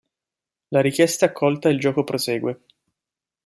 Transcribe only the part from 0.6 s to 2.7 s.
La richiesta è accolta e il gioco prosegue.